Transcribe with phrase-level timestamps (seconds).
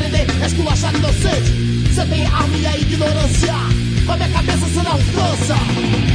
[0.00, 1.52] Aprender, esculachar inocente.
[1.88, 3.52] Você tem a arma e a ignorância,
[4.06, 5.56] mas a cabeça você não alcança.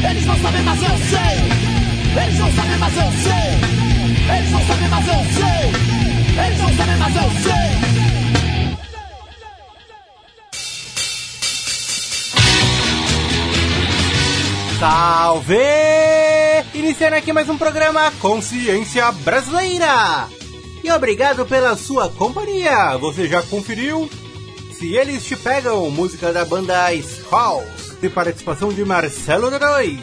[0.09, 2.23] Eles não sabem, mas eu sei.
[2.23, 3.59] Eles não sabem, mas eu sei.
[4.35, 5.71] Eles não sabem, mas eu sei.
[6.45, 7.75] Eles não sabem, mas eu sei.
[14.79, 15.57] Salve!
[16.73, 20.27] Iniciando aqui mais um programa Consciência Brasileira.
[20.85, 22.95] E obrigado pela sua companhia.
[22.97, 24.07] Você já conferiu?
[24.71, 29.97] Se eles te pegam, música da banda Skulls, de participação de Marcelo D2.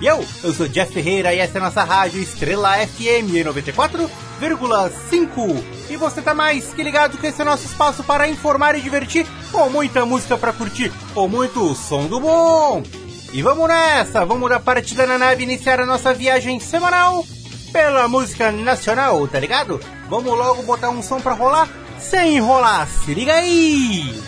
[0.00, 5.60] E eu, eu sou Jeff Ferreira e essa é a nossa rádio Estrela FM 94,5.
[5.90, 9.26] E você tá mais que ligado que esse é nosso espaço para informar e divertir,
[9.50, 12.84] com muita música para curtir, com muito som do bom.
[13.32, 17.26] E vamos nessa, vamos da partida na nave iniciar a nossa viagem semanal
[17.72, 19.80] pela música nacional, tá ligado?
[20.08, 24.22] Vamos logo botar um som pra rolar, sem enrolar, se liga aí!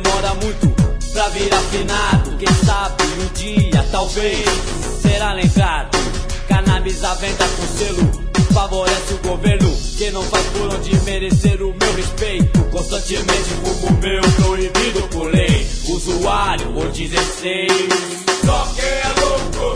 [0.00, 0.68] Demora muito
[1.12, 4.46] pra virar finado Quem sabe um dia, talvez,
[5.00, 5.96] será lembrado.
[6.48, 11.74] Cannabis à venda com selo Favorece o governo que não faz por onde merecer o
[11.74, 12.62] meu respeito.
[12.70, 15.66] Constantemente fumo meu proibido por lei.
[15.88, 17.72] Usuário por 16
[18.44, 19.75] Só quem é louco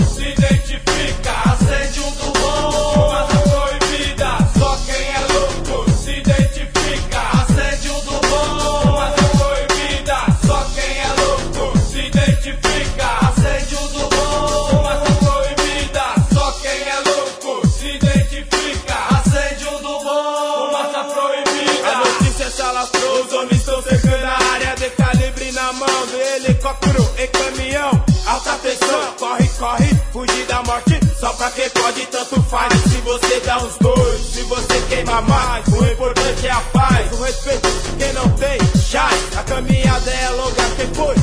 [31.31, 32.73] Só pra quem pode, tanto faz.
[32.82, 37.12] Se você dá uns dois, se você queima mais, o importante é a paz.
[37.12, 39.09] O respeito quem não tem, já.
[39.37, 41.15] A caminhada é longa, quem foi,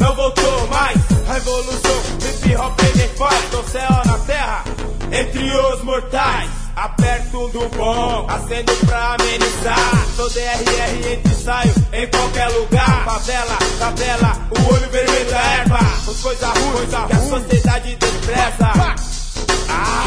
[0.00, 0.98] não voltou mais.
[1.32, 3.50] Revolução, hip hop, quem faz.
[3.50, 4.64] do céu, na terra,
[5.12, 6.50] entre os mortais.
[6.74, 10.06] Aperto do bom, acendo pra amenizar.
[10.16, 13.04] Sou DRR entre saio em qualquer lugar.
[13.04, 15.78] Favela, favela, o olho vermelho da erva.
[16.08, 17.08] Os coisa ruim, coisa ruim.
[17.08, 19.11] que a sociedade despreza.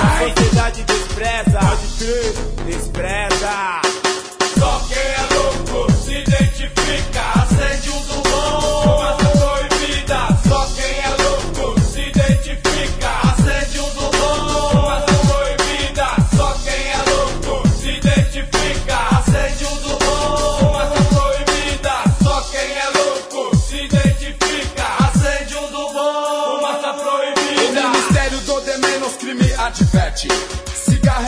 [0.06, 1.60] A sociedade despreza,
[2.66, 3.85] despreza.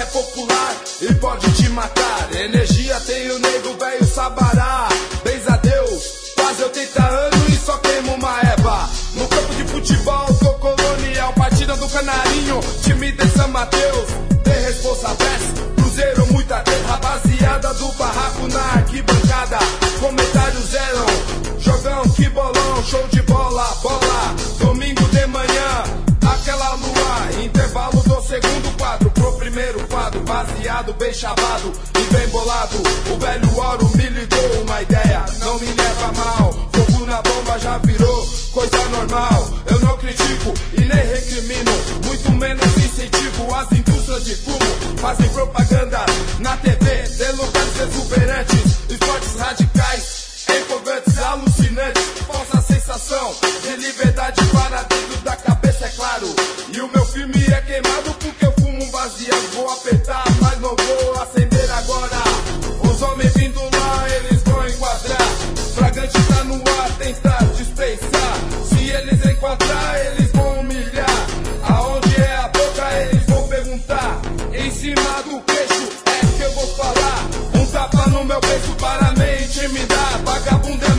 [0.07, 2.29] popular e pode te matar.
[2.33, 4.87] Energia tem o nego, velho sabará.
[5.23, 6.03] Bens a Deus,
[6.35, 8.89] faz eu 30 anos e só queimo uma eba.
[9.15, 11.33] No campo de futebol, sou colonial.
[11.33, 14.09] Partida do Canarinho, time de São Mateus.
[14.43, 16.87] Tem responsa best, Cruzeiro, muita terra.
[16.87, 19.59] Rapaziada do barraco na arquibancada.
[19.99, 21.05] Comentários eram
[21.59, 24.56] jogão, que bolão, show de bola, bola.
[30.83, 32.77] bem chavado e bem bolado.
[33.11, 36.53] O velho ouro me ligou uma ideia, não me leva mal.
[36.71, 39.49] Fogo na bomba já virou coisa normal.
[39.65, 41.71] Eu não critico e nem recrimino,
[42.05, 43.55] muito menos incentivo.
[43.55, 46.05] As indústrias de fumo fazem propaganda
[46.39, 46.76] na TV
[80.39, 80.96] vagabundo é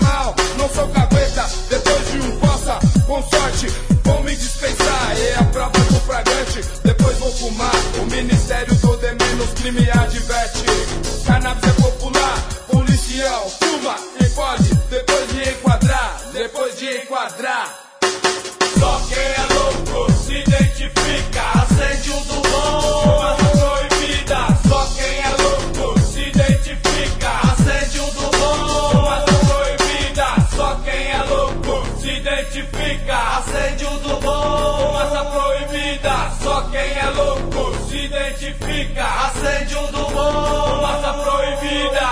[33.14, 34.98] acende o do bom.
[35.32, 40.78] Proibida, só quem é louco se identifica, acende o do bom.
[41.24, 42.08] Proibida.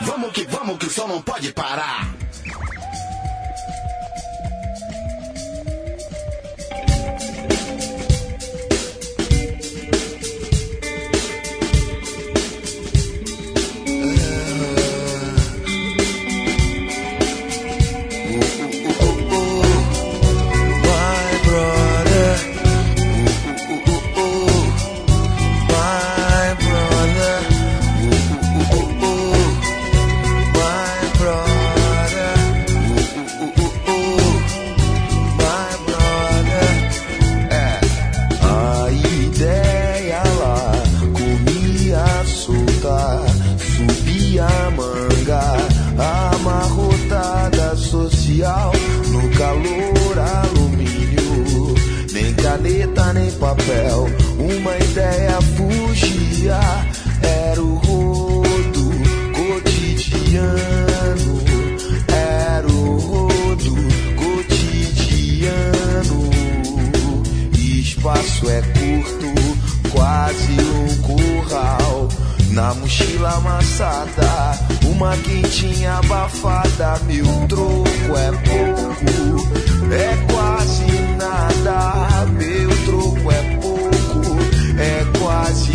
[0.00, 2.21] Vamos que vamos que o som não pode parar.
[57.22, 58.90] era o rodo
[59.32, 60.52] cotidiano.
[62.08, 63.74] Era o rodo
[64.16, 65.50] cotidiano.
[67.58, 69.26] Espaço é curto,
[69.90, 72.08] quase um curral.
[72.50, 76.98] Na mochila amassada, uma quentinha abafada.
[77.06, 80.31] Meu troco é pouco, é pouco.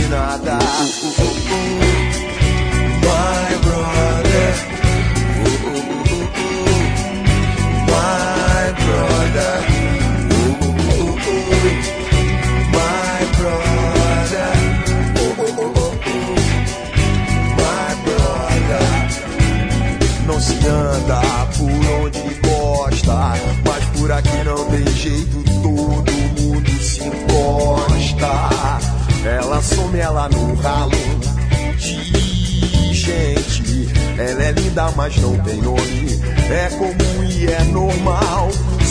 [0.09, 0.57] nada.
[34.95, 36.21] mas não tem nome.
[36.49, 38.49] É comum e é normal.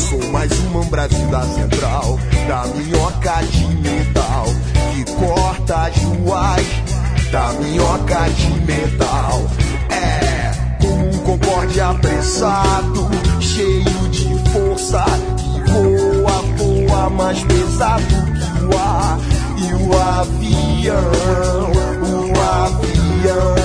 [0.09, 4.47] Sou mais uma Brasil da central, da minhoca de metal,
[4.93, 6.67] que corta as ruas,
[7.33, 9.43] da minhoca de metal.
[9.91, 13.09] É como um concorde apressado,
[13.41, 15.05] cheio de força,
[15.37, 19.19] que voa, voa mais pesado que o ar.
[19.59, 21.73] E o avião,
[22.12, 23.55] o avião.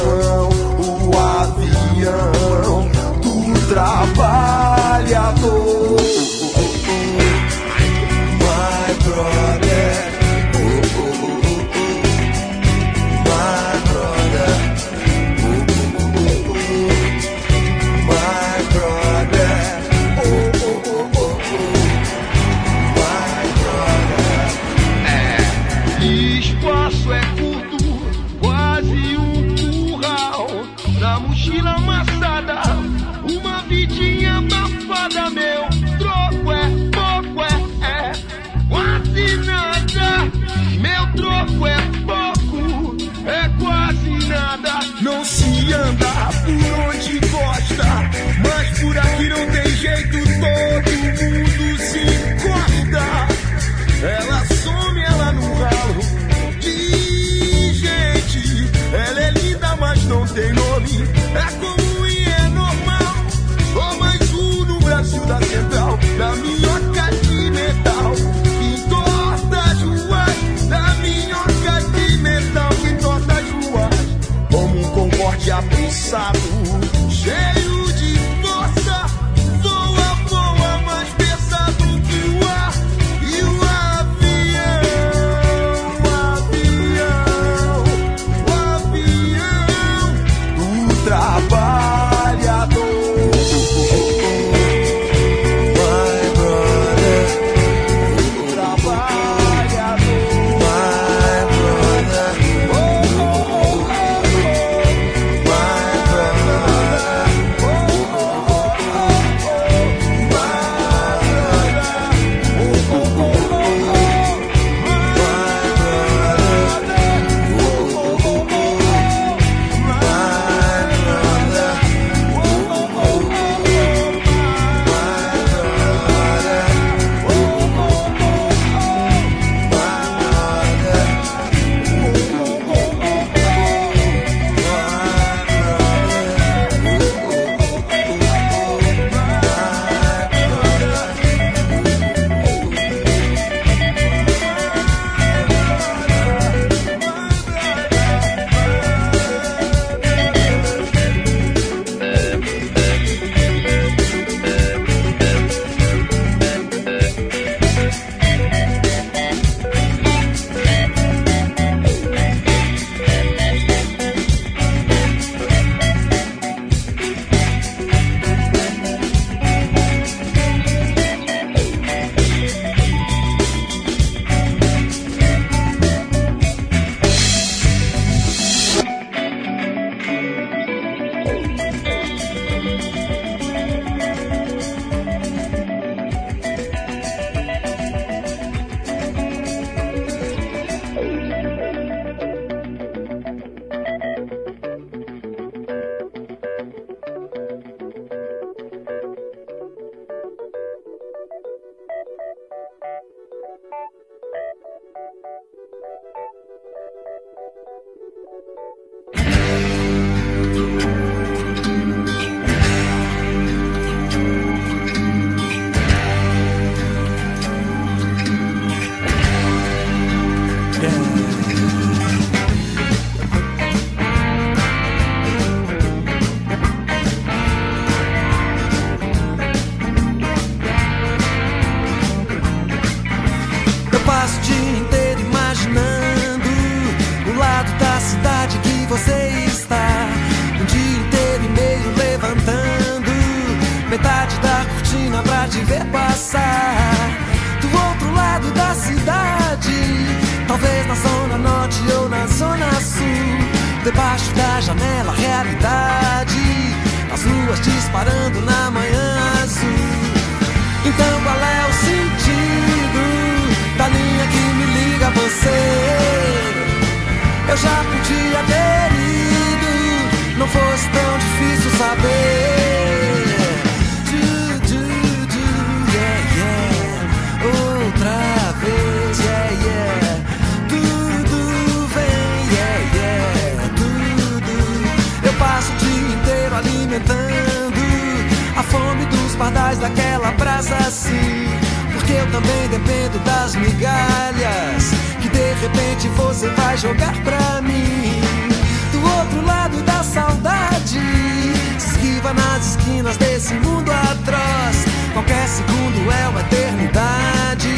[306.12, 307.74] É uma eternidade.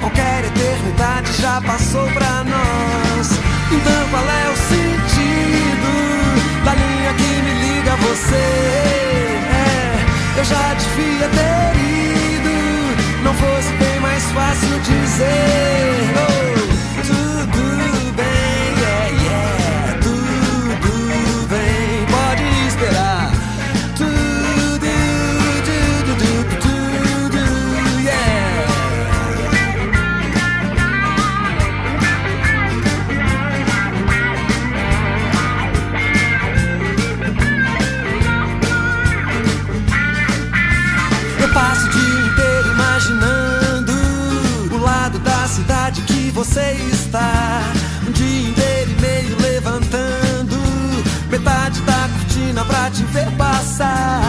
[0.00, 3.30] Qualquer eternidade já passou pra nós.
[3.70, 5.90] Então qual é o sentido
[6.64, 8.46] da linha que me liga a você?
[9.52, 13.22] É, eu já devia ter ido.
[13.24, 16.14] Não fosse bem mais fácil dizer.
[16.16, 16.37] Oh,
[46.38, 47.62] você está.
[48.06, 50.56] Um dia inteiro e meio levantando
[51.28, 54.22] metade da cortina pra te ver passar.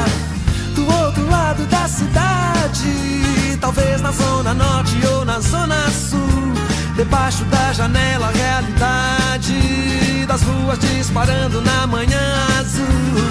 [0.73, 6.53] Do outro lado da cidade, talvez na zona norte ou na zona sul.
[6.95, 13.21] Debaixo da janela, a realidade das ruas disparando na manhã azul.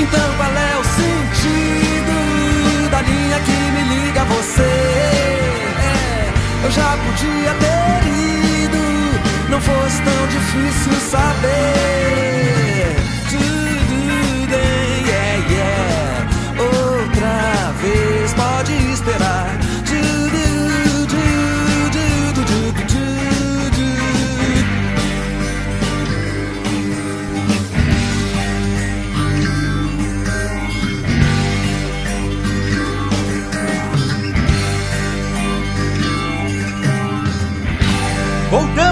[0.00, 5.69] Então qual é o sentido da linha que me liga a você?
[6.62, 8.08] É, eu já podia ter
[8.64, 12.96] ido, não fosse tão difícil saber.
[13.28, 16.28] Tudo bem, yeah, yeah.
[16.58, 19.59] Outra vez pode esperar.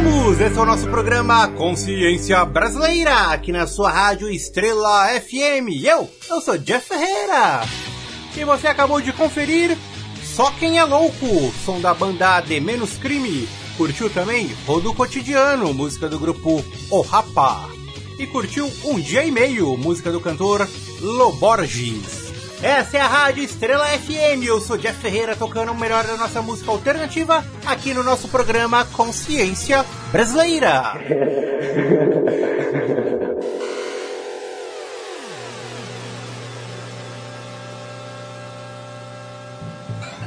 [0.09, 0.41] Voltamos!
[0.41, 5.85] Esse é o nosso programa Consciência Brasileira, aqui na sua rádio Estrela FM.
[5.85, 7.63] Eu, eu sou Jeff Ferreira.
[8.37, 9.77] E você acabou de conferir
[10.23, 13.49] Só Quem é Louco, som da banda De Menos Crime.
[13.77, 17.69] Curtiu também Rodo Cotidiano, música do grupo O Rapa.
[18.19, 20.67] E curtiu Um Dia e Meio, música do cantor
[21.01, 22.28] Loborges.
[22.63, 24.43] Essa é a Rádio Estrela FM.
[24.45, 28.85] Eu sou Jeff Ferreira tocando o melhor da nossa música alternativa aqui no nosso programa
[28.87, 30.95] Consciência Brasileira.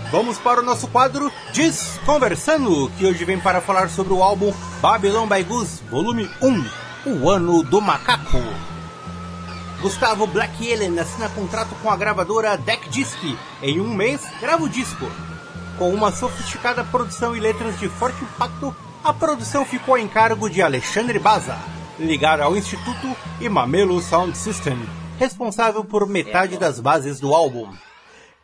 [0.09, 5.27] Vamos para o nosso quadro Desconversando, que hoje vem para falar sobre o álbum Babylon
[5.27, 6.65] by Goose, volume 1,
[7.05, 8.39] O Ano do Macaco.
[9.81, 13.17] Gustavo Black Allen assina contrato com a gravadora Deck Disc.
[13.63, 15.11] Em um mês, grava o disco.
[15.75, 20.61] Com uma sofisticada produção e letras de forte impacto, a produção ficou a encargo de
[20.61, 21.57] Alexandre Baza,
[21.97, 24.77] ligado ao Instituto e Mamelo Sound System,
[25.17, 27.67] responsável por metade das bases do álbum.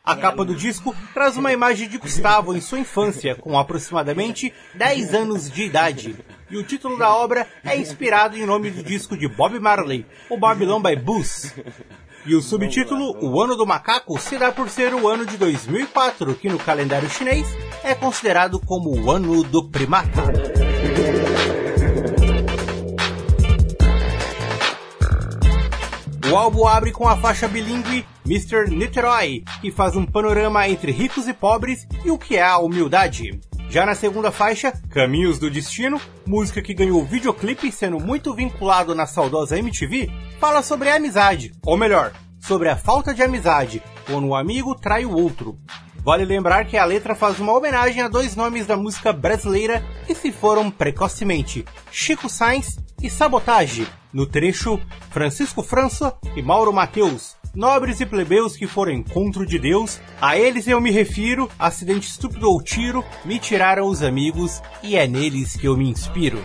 [0.08, 5.14] A capa do disco traz uma imagem de Gustavo em sua infância, com aproximadamente 10
[5.14, 6.16] anos de idade.
[6.50, 10.38] E o título da obra é inspirado em nome do disco de Bob Marley, o
[10.38, 11.54] Babylon by Booz.
[12.26, 16.36] E o subtítulo, O Ano do Macaco, se dá por ser o ano de 2004,
[16.36, 17.46] que no calendário chinês
[17.84, 20.24] é considerado como o ano do primata.
[26.30, 28.70] O álbum abre com a faixa bilíngue Mr.
[28.70, 33.40] Niterói, que faz um panorama entre ricos e pobres e o que é a humildade.
[33.70, 39.06] Já na segunda faixa, Caminhos do Destino, música que ganhou videoclipe sendo muito vinculado na
[39.06, 42.12] saudosa MTV, fala sobre a amizade, ou melhor,
[42.42, 45.58] sobre a falta de amizade, quando um amigo trai o outro.
[46.04, 50.14] Vale lembrar que a letra faz uma homenagem a dois nomes da música brasileira que
[50.14, 53.88] se foram precocemente, Chico Sainz e Sabotage,
[54.18, 54.80] no trecho
[55.12, 60.68] Francisco França e Mauro Mateus, nobres e plebeus que foram encontro de Deus, a eles
[60.68, 65.68] eu me refiro, acidente estúpido ou tiro, me tiraram os amigos e é neles que
[65.68, 66.44] eu me inspiro.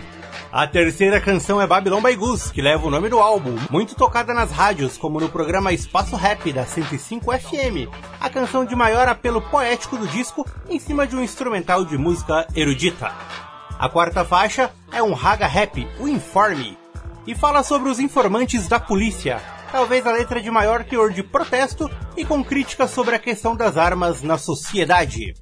[0.51, 4.35] A terceira canção é Babylon by Goose, que leva o nome do álbum, muito tocada
[4.35, 9.41] nas rádios, como no programa Espaço Rap da 105 FM, a canção de maior apelo
[9.41, 13.11] poético do disco, em cima de um instrumental de música erudita.
[13.79, 16.77] A quarta faixa é um raga rap, o Informe,
[17.25, 21.89] e fala sobre os informantes da polícia, talvez a letra de maior teor de protesto
[22.15, 25.33] e com críticas sobre a questão das armas na sociedade.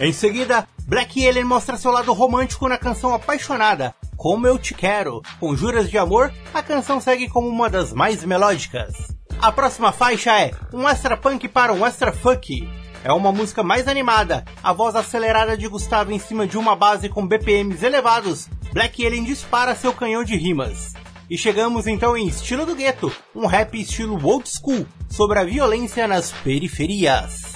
[0.00, 5.22] Em seguida, Black Alien mostra seu lado romântico na canção Apaixonada, Como Eu Te Quero.
[5.40, 8.94] Com juras de amor, a canção segue como uma das mais melódicas.
[9.40, 12.68] A próxima faixa é um extra punk para um extra funk.
[13.04, 17.08] É uma música mais animada, a voz acelerada de Gustavo em cima de uma base
[17.08, 18.48] com BPMs elevados.
[18.72, 20.94] Black Alien dispara seu canhão de rimas.
[21.28, 26.06] E chegamos então em Estilo do Gueto, um rap estilo old school, sobre a violência
[26.06, 27.54] nas periferias.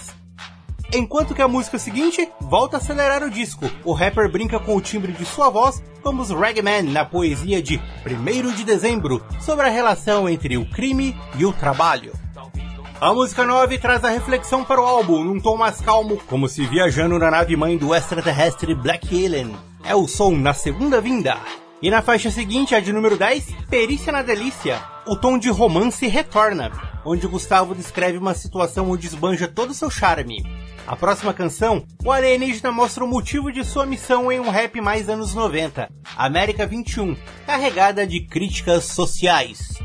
[0.94, 4.80] Enquanto que a música seguinte volta a acelerar o disco, o rapper brinca com o
[4.80, 9.70] timbre de sua voz como os Ragman na poesia de 1 de dezembro, sobre a
[9.70, 12.12] relação entre o crime e o trabalho.
[12.98, 16.64] A música 9 traz a reflexão para o álbum num tom mais calmo, como se
[16.64, 19.54] viajando na nave mãe do extraterrestre Black Alien.
[19.84, 21.36] É o som na segunda vinda.
[21.80, 26.08] E na faixa seguinte, a de número 10, Perícia na Delícia, o tom de romance
[26.08, 26.72] retorna,
[27.04, 30.44] onde Gustavo descreve uma situação onde esbanja todo o seu charme.
[30.88, 35.08] A próxima canção, o alienígena mostra o motivo de sua missão em um rap mais
[35.08, 39.78] anos 90, América 21, carregada de críticas sociais.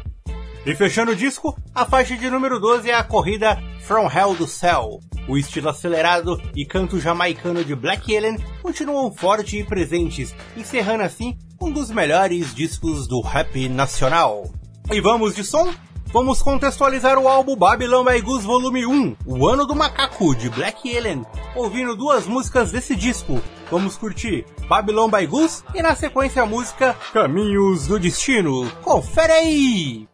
[0.66, 4.48] E fechando o disco, a faixa de número 12 é a corrida From Hell to
[4.48, 5.00] Cell.
[5.28, 11.38] O estilo acelerado e canto jamaicano de Black Alien continuam fortes e presentes, encerrando assim
[11.62, 14.50] um dos melhores discos do rap nacional.
[14.92, 15.74] E vamos de som?
[16.14, 20.96] Vamos contextualizar o álbum Babylon by Goose Volume 1, O Ano do Macaco, de Black
[20.96, 23.42] Alien, ouvindo duas músicas desse disco.
[23.72, 28.70] Vamos curtir Babylon by Goose e na sequência a música Caminhos do Destino.
[28.84, 30.12] Confere aí!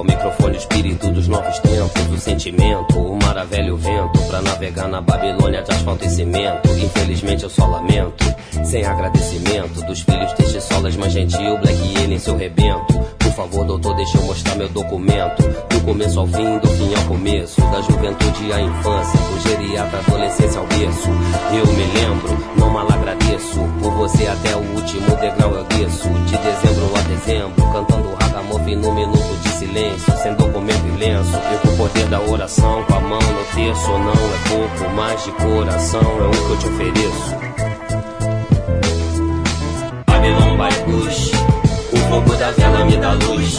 [0.00, 4.88] Ao microfone, espírito dos novos tempos, o sentimento, o mar a velho vento, pra navegar
[4.88, 6.70] na Babilônia de asfalto e cimento.
[6.70, 8.24] Infelizmente eu só lamento,
[8.64, 10.20] sem agradecimento dos filhos
[10.60, 12.98] solas mais gentil, Black Alien seu rebento.
[13.18, 15.42] Por favor, doutor, deixa eu mostrar meu documento.
[15.68, 20.60] Do começo ao fim, do fim ao começo, da juventude à infância, do geriatra adolescência
[20.60, 21.08] ao berço.
[21.52, 26.08] Eu me lembro, não mal agradeço, por você até o último degrau eu desço.
[26.08, 31.36] De dezembro a dezembro, cantando ragamuffin no minuto de silêncio, sem documento e lenço.
[31.52, 35.22] Eu com o poder da oração, com a mão no terço, não é pouco, mais
[35.22, 37.36] de coração é o que eu te ofereço.
[40.06, 41.32] Babylon by Bush,
[41.92, 43.58] o fogo da vela me dá luz.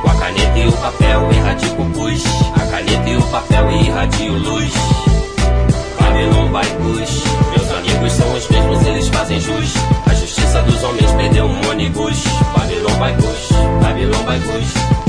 [0.00, 2.24] Com a caneta e o papel irradio pus.
[2.56, 4.72] A caneta e o papel irradio luz.
[6.00, 9.74] Babylon by Bush, meus amigos são os mesmos, eles fazem jus.
[10.10, 11.92] A justiça dos homens perdeu um ônibus.
[11.92, 12.24] Bush,
[13.82, 15.01] Babylon by Bush.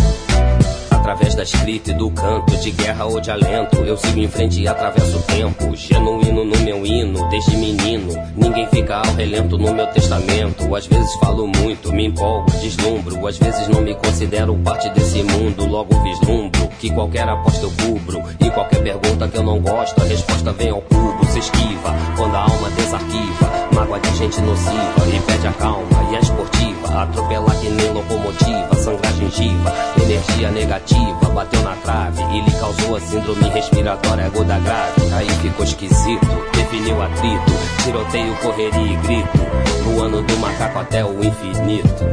[1.03, 4.61] Através da escrita e do canto, de guerra ou de alento, eu sigo em frente
[4.61, 5.75] e atravesso o tempo.
[5.75, 8.13] Genuíno no meu hino, desde menino.
[8.37, 10.73] Ninguém fica ao relento no meu testamento.
[10.73, 13.27] Às vezes falo muito, me empolgo, deslumbro.
[13.27, 15.67] Às vezes não me considero parte desse mundo.
[15.67, 18.23] Logo vislumbro que qualquer aposta eu cubro.
[18.39, 21.25] E qualquer pergunta que eu não gosto, a resposta vem ao cubo.
[21.25, 23.51] Se esquiva quando a alma desarquiva.
[23.75, 26.62] Mágoa de gente nociva e pede a calma e a esportiva.
[26.95, 32.99] Atropelar que nem locomotiva, sangrar gengiva, energia negativa bateu na trave e lhe causou a
[32.99, 35.13] síndrome respiratória aguda grave.
[35.13, 37.51] Aí ficou esquisito, definiu atrito,
[37.84, 39.39] tiroteio, correria e grito.
[39.86, 42.03] No ano do macaco até o infinito.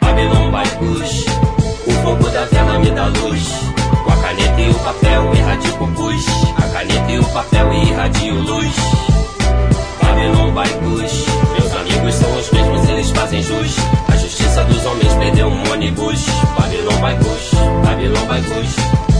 [0.00, 1.24] Babylon by Bush,
[1.86, 3.48] o fogo da vela me dá luz.
[4.04, 6.26] Com a caneta e o papel irradio pus.
[6.56, 8.74] A caneta e o papel irradio luz.
[10.02, 12.53] Babylon by Bush, meus amigos são os
[13.24, 13.76] fazem jus.
[14.12, 16.26] A justiça dos homens perdeu um ônibus.
[16.58, 17.50] Babylon by Bush,
[17.82, 19.13] Babylon by Bush.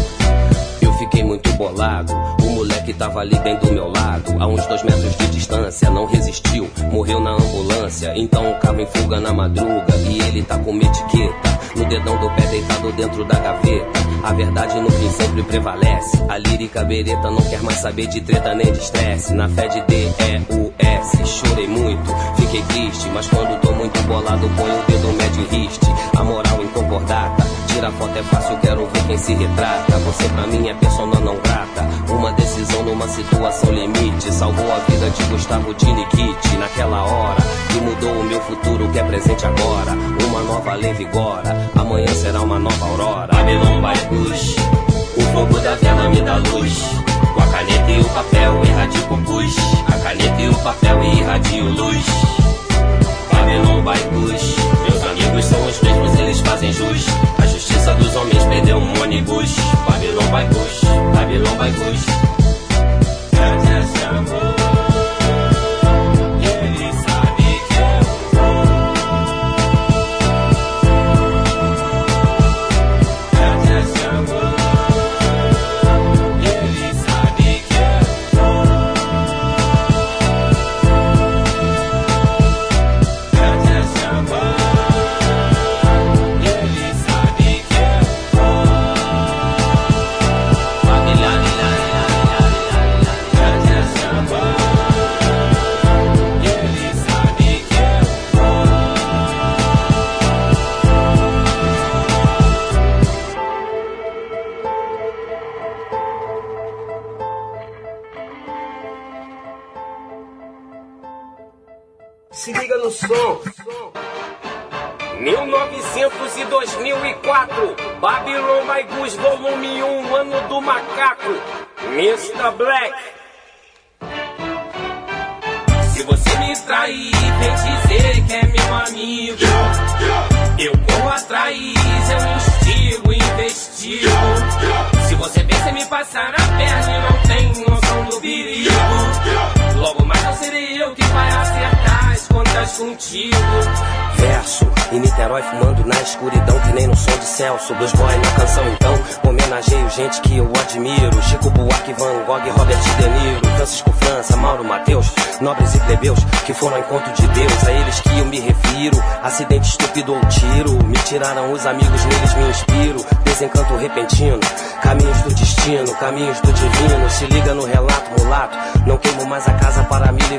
[1.15, 2.13] Fiquei muito bolado.
[2.43, 5.89] O moleque tava ali bem do meu lado, a uns dois metros de distância.
[5.89, 8.13] Não resistiu, morreu na ambulância.
[8.17, 12.17] Então o carro em fuga na madruga e ele tá com uma etiqueta no dedão
[12.17, 13.93] do pé deitado dentro da gaveta.
[14.25, 16.21] A verdade no fim sempre prevalece.
[16.29, 19.35] A lírica bereta não quer mais saber de treta nem de estresse.
[19.35, 21.25] Na fé de D, E, U, S.
[21.27, 23.09] Chorei muito, fiquei triste.
[23.11, 25.87] Mas quando tô muito bolado, ponho o dedo médio e riste.
[26.17, 27.64] A moral inconcordata.
[27.75, 29.99] Tira foto é fácil, quero ver quem se retrata.
[29.99, 31.83] Você pra mim é persona não grata.
[32.09, 34.33] Uma decisão numa situação limite.
[34.33, 37.43] Salvou a vida de Gustavo Diniquite naquela hora.
[37.77, 39.91] E mudou o meu futuro que é presente agora.
[40.25, 41.69] Uma nova lei vigora.
[41.75, 43.35] Amanhã será uma nova aurora.
[43.35, 44.55] Babylon by Bush.
[45.17, 46.81] O fogo da vela me dá luz.
[47.35, 49.57] Com a caneta e o papel irradio pus.
[49.89, 52.07] A caneta e o papel irradio luz.
[53.33, 54.55] Babylon by Bush.
[56.25, 57.34] Gush, Babylon by
[59.21, 60.85] Gush, Babylon by Gush.
[60.85, 62.24] Já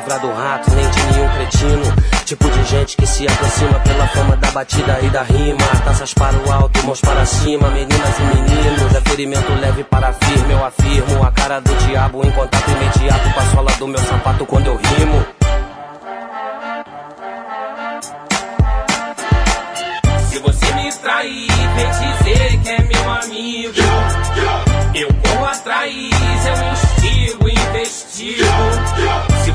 [0.06, 1.96] do rato, nem de nenhum cretino.
[2.26, 5.58] Tipo de gente que se aproxima pela fama da batida e da rima.
[5.84, 8.96] Taças para o alto, mãos para cima, meninas e meninos.
[8.96, 11.24] É ferimento leve para firme, eu afirmo.
[11.24, 14.76] A cara do diabo em contato imediato com a sola do meu sapato quando eu
[14.76, 15.26] rimo.
[20.30, 23.74] Se você me trair, vem dizer que é meu amigo.
[24.94, 26.15] Eu corro atrás,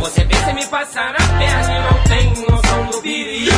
[0.01, 3.53] você pensa em me passar a perna e não tem noção do perigo,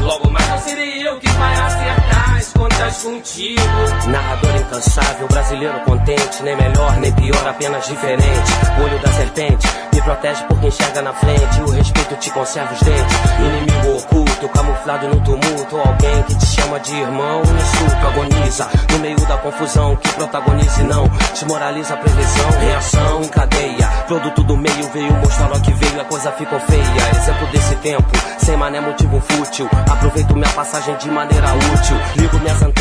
[0.00, 2.52] logo mais não serei eu que vai acertar as
[2.92, 3.60] contigo.
[4.08, 8.52] Narrador incansável, brasileiro contente, nem melhor nem pior, apenas diferente.
[8.82, 11.60] Olho da serpente, me protege porque enxerga na frente.
[11.66, 13.16] O respeito te conserva os dentes.
[13.38, 15.76] Inimigo oculto, camuflado no tumulto.
[15.76, 18.68] Alguém que te chama de irmão, um insulto agoniza.
[18.92, 21.08] No meio da confusão, que protagonize não.
[21.32, 23.86] Desmoraliza a previsão, reação em cadeia.
[24.06, 26.84] Produto do meio veio mostrar o que veio, a coisa ficou feia.
[27.16, 29.68] Exemplo desse tempo, sem mané motivo fútil.
[29.90, 31.96] Aproveito minha passagem de maneira útil.
[32.16, 32.73] Ligo minhas antenas,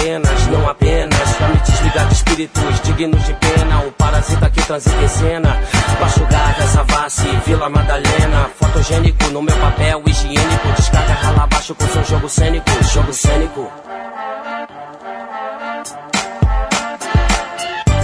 [0.54, 3.80] não apenas pra me desligar de espíritos dignos de pena.
[3.88, 5.58] O parasita que transita em cena.
[6.00, 8.50] Baixo garra, Savassi, Vila Madalena.
[8.60, 10.68] Fotogênico no meu papel higiênico.
[10.76, 12.70] Descarga rala abaixo com seu jogo cênico.
[12.94, 13.72] Jogo cênico.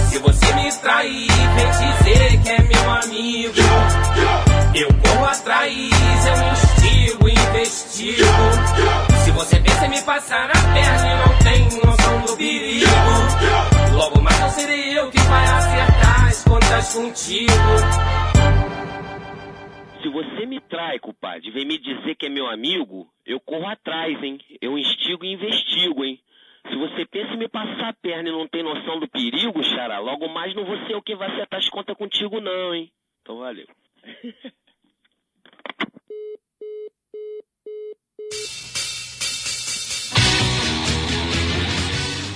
[0.08, 3.54] Se você me trair, vem dizer que é meu amigo.
[4.74, 5.89] Eu corro atrás,
[10.10, 12.84] passar a perna e não tem noção do perigo,
[13.94, 17.52] logo mais não serei eu que vai acertar as contas contigo.
[20.02, 23.68] Se você me trai, culpado, e vem me dizer que é meu amigo, eu corro
[23.68, 24.40] atrás, hein?
[24.60, 26.18] Eu instigo e investigo, hein?
[26.68, 30.00] Se você pensa em me passar a perna e não tem noção do perigo, xará,
[30.00, 32.90] logo mais não vou ser o que vai acertar as contas contigo, não, hein?
[33.22, 33.68] Então valeu.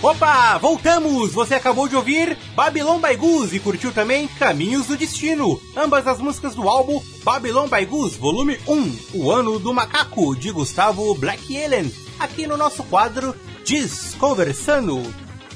[0.04, 1.32] Opa, voltamos!
[1.32, 6.18] Você acabou de ouvir Babylon by Goose e curtiu também Caminhos do Destino, ambas as
[6.18, 11.56] músicas do álbum Babylon by Goose, volume 1, O Ano do Macaco, de Gustavo Black
[11.56, 15.00] Alien, aqui no nosso quadro Desconversando.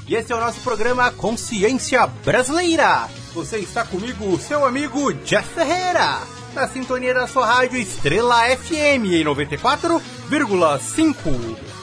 [0.09, 3.07] E esse é o nosso programa Consciência Brasileira.
[3.35, 6.21] Você está comigo, seu amigo Jeff Ferreira,
[6.55, 11.78] na sintonia da sua rádio Estrela FM em 94,5.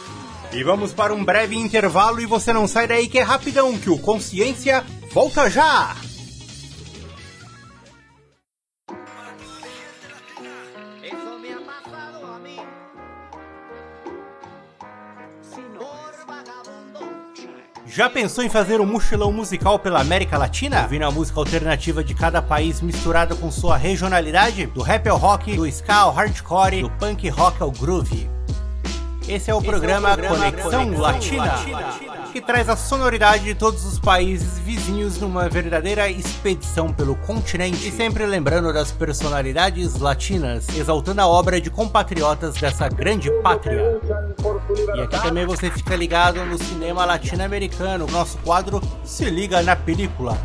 [0.55, 3.89] E vamos para um breve intervalo e você não sai daí que é rapidão, que
[3.89, 5.93] o Consciência volta já!
[17.85, 20.83] Já pensou em fazer um mochilão musical pela América Latina?
[20.83, 24.67] Ouvindo a música alternativa de cada país misturada com sua regionalidade?
[24.67, 28.34] Do rap ao rock, do ska ao hardcore, do punk rock ao groove.
[29.27, 31.55] Esse é o programa Conexão Latina,
[32.31, 37.87] que traz a sonoridade de todos os países vizinhos numa verdadeira expedição pelo continente.
[37.87, 43.99] E sempre lembrando das personalidades latinas, exaltando a obra de compatriotas dessa grande pátria.
[44.95, 50.37] E aqui também você fica ligado no cinema latino-americano, nosso quadro Se Liga na Película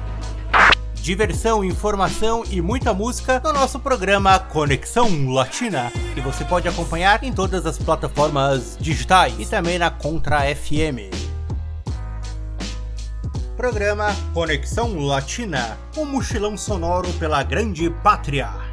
[1.01, 7.33] diversão, informação e muita música no nosso programa Conexão Latina, que você pode acompanhar em
[7.33, 11.11] todas as plataformas digitais e também na Contra FM.
[13.57, 18.70] Programa Conexão Latina, um mochilão sonoro pela grande pátria.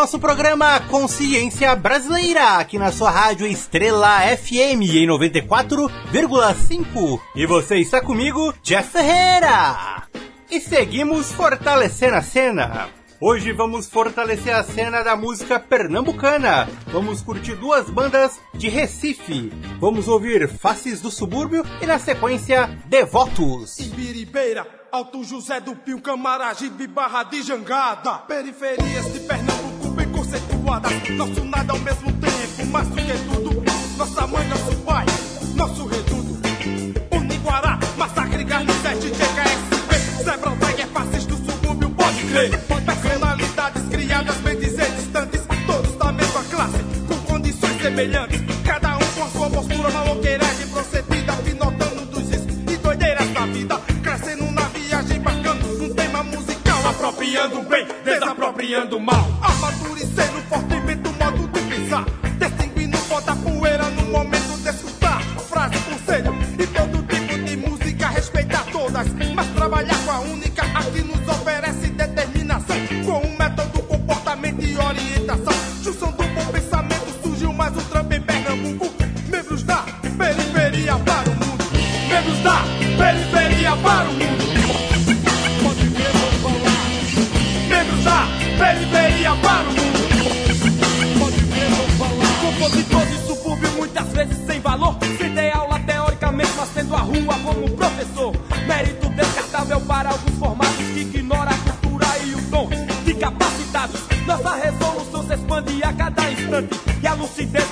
[0.00, 7.20] Nosso programa Consciência Brasileira, aqui na sua rádio Estrela FM em 94,5.
[7.34, 10.04] E você está comigo, Jeff Ferreira.
[10.50, 12.88] E seguimos fortalecendo a cena.
[13.20, 16.66] Hoje vamos fortalecer a cena da música pernambucana.
[16.86, 19.52] Vamos curtir duas bandas de Recife.
[19.78, 23.78] Vamos ouvir Faces do Subúrbio e na sequência Devotos.
[23.78, 28.14] Ibiribeira, Alto José do Pio, Camaragibe, Barra de Jangada.
[28.20, 29.79] Periferias de Pernambuco
[30.30, 30.92] conceituadas.
[31.10, 33.62] Nosso nada ao mesmo tempo, mais do que tudo.
[33.96, 35.06] Nossa mãe, nosso pai,
[35.56, 36.38] nosso reduto.
[37.10, 40.22] Uniguará, Massacre, Garnizete, TKSB.
[40.22, 42.58] Zebra, Tiger, Faces do Subúrbio, pode crer.
[42.60, 45.40] Personalidades criadas, bem dizer, distantes.
[45.66, 48.40] Todos da mesma classe, com condições semelhantes.
[48.64, 50.39] Cada um com a sua postura maloqueiragem
[57.20, 59.26] Apropriando bem, desapropriando mal.
[59.42, 62.06] Amadurecendo fortemente o modo de pensar.
[62.38, 65.22] Distinguindo o pó da poeira no momento de escutar.
[65.46, 66.99] Frase, conselho e todo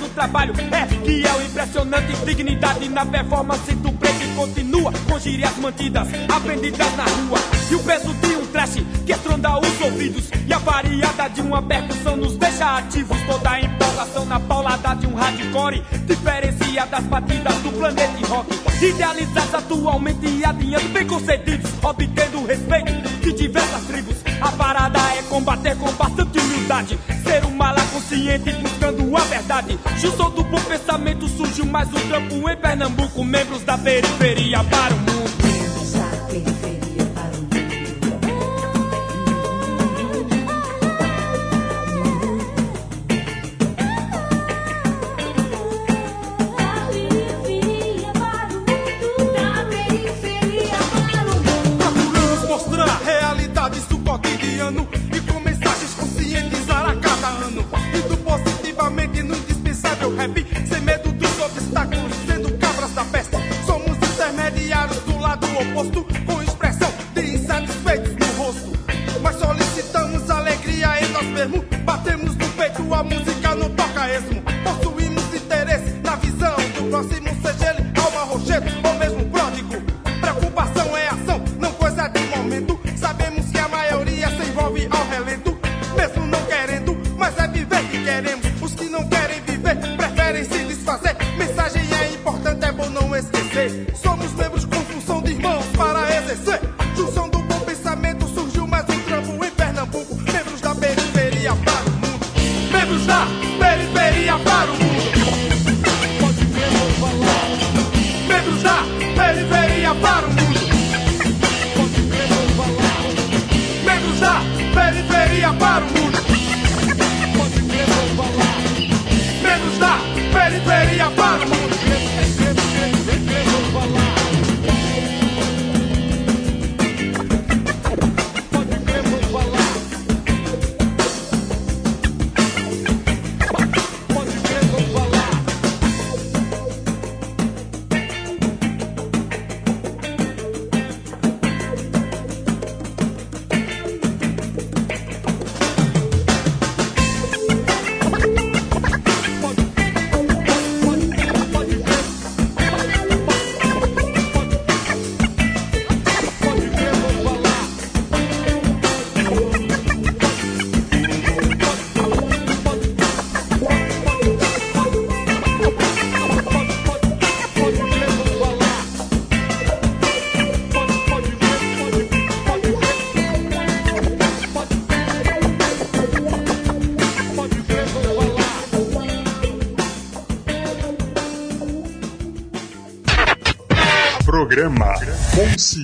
[0.08, 2.12] no trabalho é que é o impressionante.
[2.24, 7.38] Dignidade na performance do break continua com gírias mantidas, aprendidas na rua.
[7.70, 10.30] E o peso de um trash que estronda os ouvidos.
[10.46, 13.18] E a variada de uma percussão nos deixa ativos.
[13.26, 15.82] Toda a empolgação na paulada de um hardcore.
[16.06, 18.50] Diferencia das batidas do planeta rock.
[18.82, 21.70] Idealizados atualmente e adiante, bem concedidos.
[21.82, 24.27] Obtendo respeito de diversas tribos.
[24.40, 26.98] A parada é combater com bastante humildade.
[27.24, 29.78] Ser um mala consciente buscando a verdade.
[29.98, 33.24] Junção do bom pensamento surgiu mais um trampo em Pernambuco.
[33.24, 35.08] Membros da periferia para o mundo.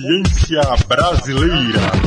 [0.05, 2.04] Consciência Brasileira.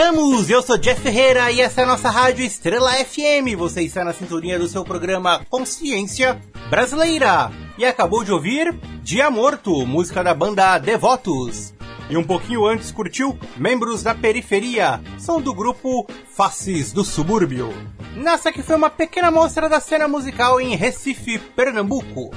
[0.00, 0.48] Voltamos!
[0.48, 3.54] Eu sou Jeff Ferreira e essa é a nossa rádio Estrela FM.
[3.58, 6.40] Você está na sintonia do seu programa Consciência
[6.70, 7.50] Brasileira.
[7.76, 11.74] E acabou de ouvir Dia Morto, música da banda Devotos.
[12.08, 17.70] E um pouquinho antes curtiu Membros da Periferia, são do grupo Faces do Subúrbio.
[18.16, 22.30] Nessa que foi uma pequena mostra da cena musical em Recife, Pernambuco.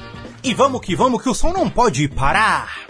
[0.44, 2.88] E vamos que vamos que o som não pode parar!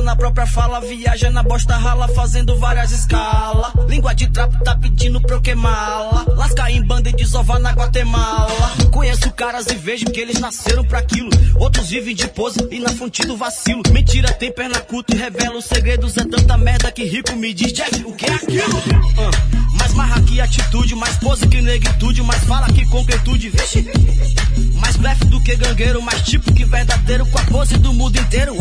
[0.00, 3.72] Na própria fala, viaja na bosta rala, fazendo várias escalas.
[3.88, 6.24] Língua de trapo tá pedindo pra eu queimá-la.
[6.34, 8.72] Lasca em banda e desovar na Guatemala.
[8.90, 11.30] Conheço caras e vejo que eles nasceram pra aquilo.
[11.56, 13.82] Outros vivem de pose e na fonte do vacilo.
[13.90, 16.16] Mentira tem perna curta e revela os segredos.
[16.16, 18.82] É tanta merda que rico me diz, Jeff, o que é aquilo?
[19.18, 23.50] Ah, mais marra que atitude, mais pose que negritude, mais fala que concretude.
[23.50, 23.90] Vixe,
[24.92, 28.56] mais blefe do que gangueiro, mais tipo que verdadeiro com a pose do mundo inteiro.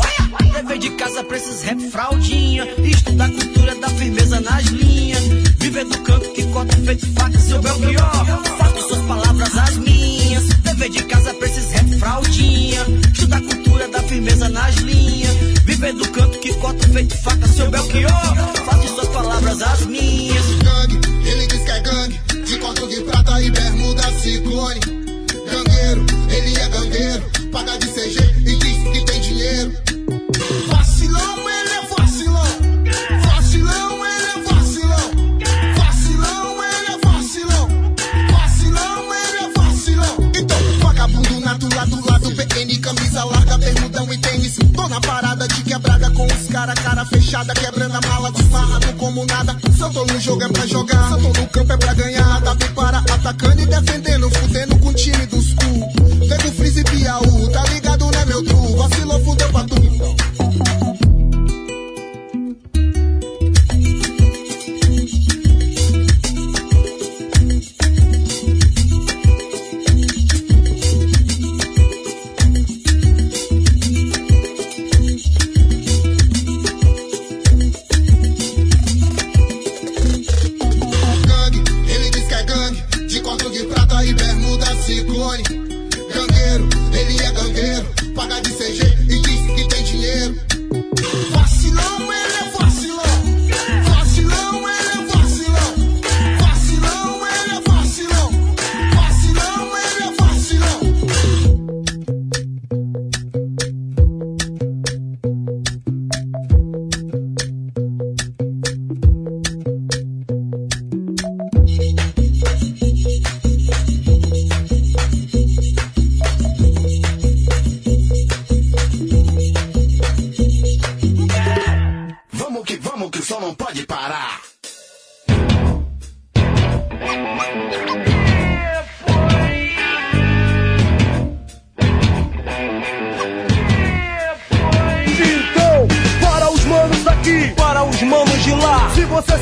[0.53, 2.67] Dever de casa pra esses rap fraldinha.
[2.83, 5.23] Estudar cultura da firmeza nas linhas.
[5.59, 8.25] Viver do canto que corta feito faca, seu Belchior.
[8.57, 10.43] Faço suas palavras as minhas.
[10.47, 12.85] Dever de casa pra esses rap fraldinha.
[13.13, 15.35] Estudar cultura da firmeza nas linhas.
[15.65, 18.11] Viver do canto que corta feito faca, seu Belchior.
[18.65, 20.30] Faço suas palavras as minhas.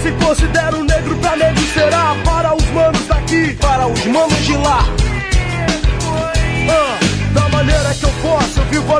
[0.01, 0.47] Se você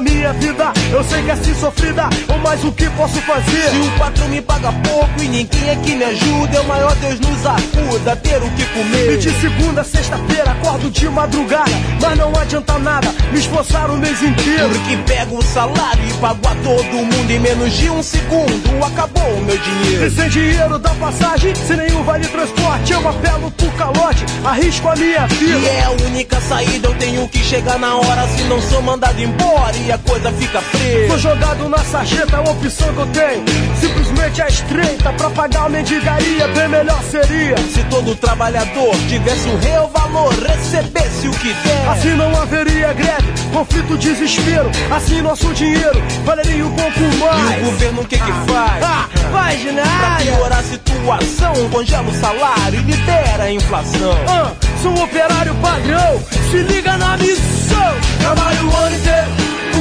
[0.10, 0.74] minha vida.
[0.91, 3.70] Eu sei que é assim sofrida, ou mais o que posso fazer?
[3.70, 6.95] Se o patrão me paga pouco e ninguém é que me ajuda, é o maior
[6.95, 9.14] Deus nos acuda ter o que comer.
[9.14, 13.97] E de segunda a sexta-feira acordo de madrugada, mas não adianta nada, me esforçar o
[13.97, 14.70] mês inteiro.
[14.70, 19.34] Porque pego o salário e pago a todo mundo em menos de um segundo, acabou
[19.34, 20.07] o meu dinheiro.
[20.07, 24.95] E sem dinheiro da passagem, sem nenhum vale transporte, eu apelo por calote, arrisco a
[24.95, 25.60] minha vida.
[25.60, 29.20] E é a única saída, eu tenho que chegar na hora, se não sou mandado
[29.22, 31.08] embora e a coisa fica presa.
[31.14, 33.45] Tô jogado na sarjeta, a opção que eu tenho.
[33.80, 37.58] Simplesmente é estreita, pra pagar a mendigaria, bem melhor seria.
[37.74, 41.89] Se todo trabalhador tivesse o real valor, recebesse o que der.
[41.89, 44.70] Assim não haveria greve, conflito, desespero.
[44.95, 47.58] Assim nosso dinheiro valeria um pouco mais.
[47.58, 48.84] E o governo o que que faz?
[48.84, 50.24] Ah, faz Pra nada.
[50.24, 54.16] piorar a situação, congela o salário e libera a inflação.
[54.28, 56.22] Ah, sou um operário padrão,
[56.52, 57.95] se liga na missão.
[58.20, 59.28] Trabalho o ano inteiro,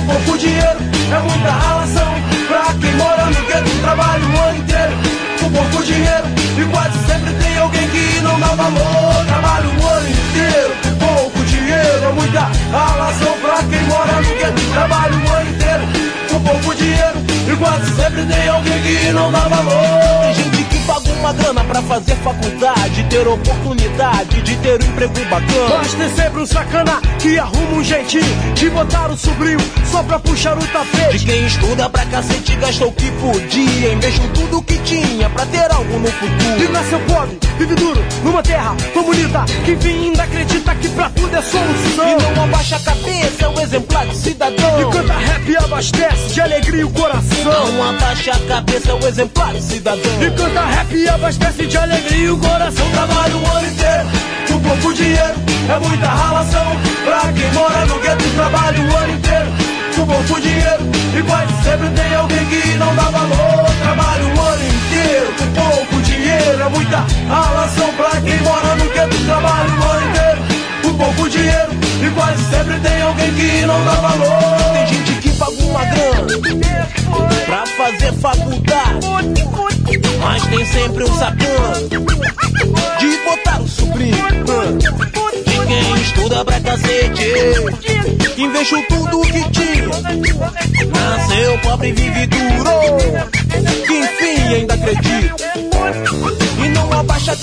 [0.09, 0.79] pouco dinheiro,
[1.13, 2.15] é muita relação.
[2.49, 4.93] Pra quem mora no gueto, trabalho o ano inteiro,
[5.41, 6.27] com pouco dinheiro.
[6.59, 9.25] E quase sempre tem alguém que não dá valor.
[9.27, 13.33] Trabalho o ano inteiro, com pouco dinheiro, é muita relação.
[13.43, 15.83] Pra quem mora no gueto, trabalho o ano inteiro,
[16.31, 17.19] com pouco dinheiro.
[17.51, 20.28] E quase sempre tem alguém que não dá valor.
[21.19, 25.79] Uma grana pra fazer faculdade, ter oportunidade de ter um emprego bacana.
[25.79, 29.59] Mas tem sempre um sacana que arruma um jeitinho de botar o sobrinho
[29.91, 31.19] só pra puxar o tapete.
[31.19, 35.71] De quem estuda pra cacete gastou o que podia, investiu tudo que tinha pra ter
[35.71, 36.63] algo no futuro.
[36.63, 41.11] E nasceu pobre, vive duro, numa terra tão bonita que enfim ainda acredita que pra
[41.11, 42.09] tudo é solução.
[42.09, 44.81] E não abaixa a cabeça, é o exemplar de cidadão.
[44.81, 47.73] E canta rap e abastece de alegria o coração.
[47.73, 50.23] Não abaixa a cabeça, é o exemplar de cidadão.
[50.23, 52.89] E canta rap e abastece de alegria o coração.
[52.91, 54.09] Trabalho o ano inteiro,
[54.49, 55.35] com pouco dinheiro,
[55.69, 56.77] é muita relação.
[57.05, 59.47] Pra quem mora no gueto, trabalho o ano inteiro,
[59.97, 60.89] com pouco dinheiro.
[61.17, 63.67] E quase sempre tem alguém que não dá valor.
[63.83, 67.93] Trabalho o ano inteiro, com pouco dinheiro, é muita relação.
[67.95, 70.41] Pra quem mora no gueto, trabalho o ano inteiro,
[70.83, 71.69] com pouco dinheiro.
[72.01, 74.73] E quase sempre tem alguém que não dá valor.
[74.73, 76.27] Tem gente paga uma grana
[77.47, 79.07] pra fazer faculdade.
[80.21, 81.89] Mas tem sempre um sacana
[82.99, 84.17] de botar o sobrinho.
[85.45, 87.25] De quem estuda pra cacete,
[88.37, 89.89] investiu tudo que tinha.
[90.91, 92.71] Nasceu pobre, vive duro.
[93.87, 96.48] Que enfim ainda acredita.
[96.89, 97.37] E não abaixa.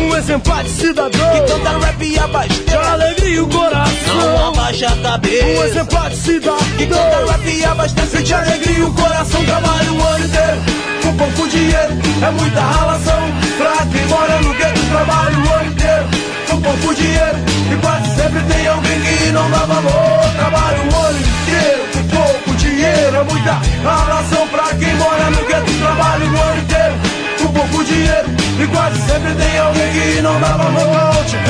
[0.00, 2.64] Um exemplar de cidadão que canta rap e abastece.
[2.64, 4.16] de alegria o coração.
[4.16, 5.44] Não abaixa a cabeça.
[5.44, 9.44] Um exemplar de cidadão que canta rap e abastece de alegria o coração.
[9.44, 10.58] Trabalha o ano inteiro
[11.02, 13.20] com pouco dinheiro, é muita relação.
[13.58, 16.04] Pra quem mora no gueto, trabalha o ano inteiro
[16.48, 17.38] com pouco dinheiro.
[17.70, 20.32] E quase sempre tem alguém que não dá valor.
[20.36, 24.48] Trabalha o ano inteiro com pouco dinheiro, é muita relação.
[24.48, 27.17] Pra quem mora no gueto, trabalha o ano inteiro
[27.58, 28.28] pouco dinheiro
[28.60, 31.42] E quase sempre tem alguém que não dava roupa ao te hey,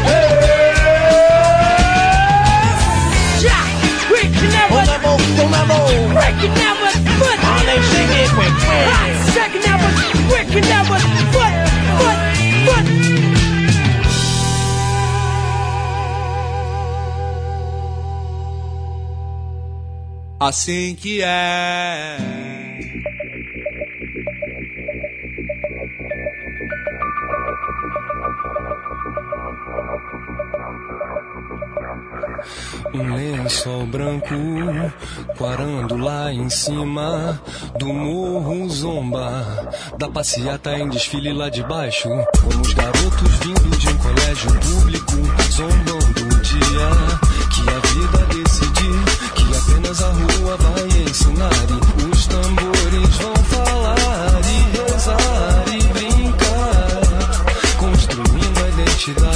[0.07, 0.31] hey.
[3.43, 3.65] Yeah,
[4.09, 4.69] break it now.
[6.15, 6.70] Break it now.
[20.41, 22.17] Assim que é.
[32.95, 34.35] Um lençol branco,
[35.37, 37.41] quarando lá em cima
[37.79, 39.71] do morro zomba.
[39.99, 42.09] Da passeata em desfile lá de baixo.
[42.43, 45.13] Como os garotos vindo de um colégio público,
[45.53, 46.89] zombando o dia
[47.53, 49.40] que a vida decidir.
[49.91, 51.51] Apenas a rua vai ensinar.
[51.99, 56.97] E os tambores vão falar e rezar e brincar.
[57.77, 59.30] Construindo a identidade.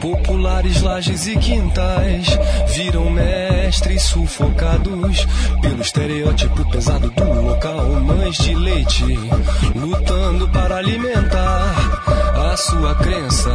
[0.00, 2.26] Populares lajes e quintais
[2.74, 5.26] viram mestres sufocados
[5.60, 7.84] pelo estereótipo pesado do local.
[8.00, 9.04] Mães de leite
[9.74, 12.02] lutando para alimentar
[12.52, 13.50] a sua crença,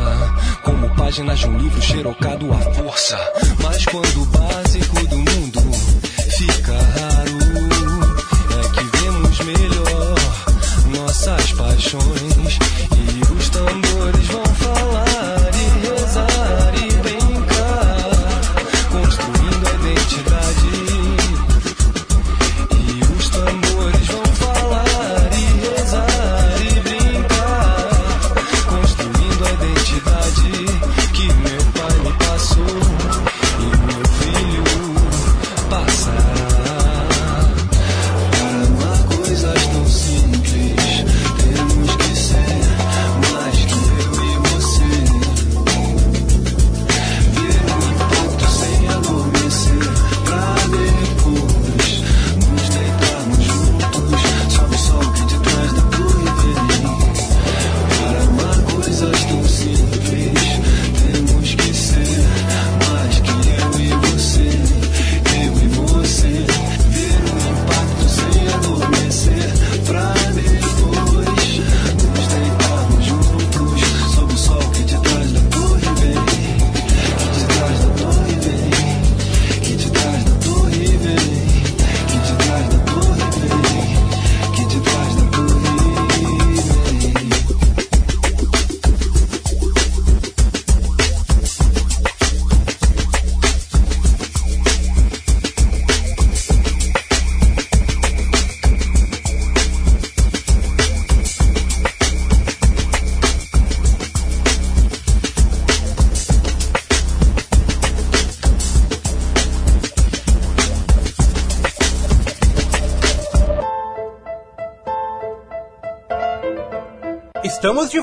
[0.62, 3.18] como páginas de um livro xerocado à força.
[3.64, 5.72] Mas quando o básico do mundo
[6.38, 7.38] fica raro,
[8.60, 10.16] é que vemos melhor
[10.96, 12.23] nossas paixões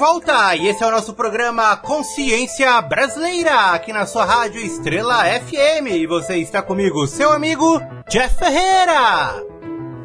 [0.01, 5.89] volta e esse é o nosso programa Consciência Brasileira, aqui na sua rádio Estrela FM.
[5.91, 7.79] E você está comigo, seu amigo
[8.09, 9.45] Jeff Ferreira.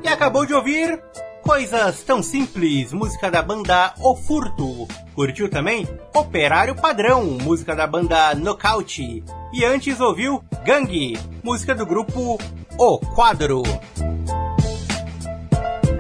[0.04, 1.02] E acabou de ouvir
[1.42, 4.86] Coisas Tão Simples, música da banda O Furto.
[5.16, 9.24] Curtiu também Operário Padrão, música da banda Nocaute.
[9.54, 12.38] E antes ouviu Gangue, música do grupo
[12.78, 13.64] O Quadro.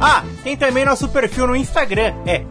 [0.01, 2.43] Ah, tem também nosso perfil no Instagram, é